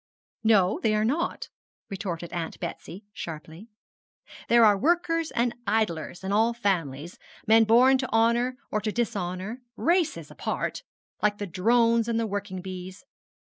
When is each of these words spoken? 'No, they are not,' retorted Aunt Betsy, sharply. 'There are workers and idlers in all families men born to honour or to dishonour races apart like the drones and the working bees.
'No, 0.43 0.79
they 0.81 0.95
are 0.95 1.05
not,' 1.05 1.47
retorted 1.87 2.33
Aunt 2.33 2.59
Betsy, 2.59 3.05
sharply. 3.13 3.69
'There 4.49 4.65
are 4.65 4.75
workers 4.75 5.29
and 5.29 5.53
idlers 5.67 6.23
in 6.23 6.31
all 6.31 6.55
families 6.55 7.19
men 7.45 7.65
born 7.65 7.99
to 7.99 8.11
honour 8.11 8.57
or 8.71 8.81
to 8.81 8.91
dishonour 8.91 9.61
races 9.75 10.31
apart 10.31 10.81
like 11.21 11.37
the 11.37 11.45
drones 11.45 12.07
and 12.07 12.19
the 12.19 12.25
working 12.25 12.63
bees. 12.63 13.05